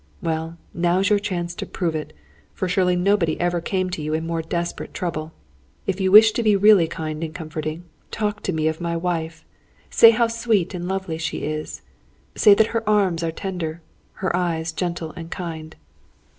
Well, 0.19 0.57
now's 0.73 1.11
your 1.11 1.19
chance 1.19 1.53
to 1.53 1.67
prove 1.67 1.93
it; 1.95 2.11
for 2.55 2.67
surely 2.67 2.95
nobody 2.95 3.39
ever 3.39 3.61
came 3.61 3.91
to 3.91 4.01
you 4.01 4.15
in 4.15 4.25
more 4.25 4.41
desperate 4.41 4.95
trouble. 4.95 5.31
If 5.85 6.01
you 6.01 6.11
wish 6.11 6.31
to 6.31 6.41
be 6.41 6.55
really 6.55 6.87
kind 6.87 7.23
and 7.23 7.35
comforting, 7.35 7.83
talk 8.09 8.41
to 8.45 8.51
me 8.51 8.67
of 8.67 8.81
my 8.81 8.97
wife. 8.97 9.45
Say 9.91 10.09
how 10.09 10.25
sweet 10.25 10.73
and 10.73 10.87
lovely 10.87 11.19
she 11.19 11.43
is. 11.43 11.83
Say 12.33 12.55
that 12.55 12.65
her 12.73 12.81
arms 12.89 13.21
are 13.21 13.31
tender, 13.31 13.83
her 14.25 14.35
eyes 14.35 14.71
gentle 14.71 15.11
and 15.11 15.29
kind. 15.29 15.75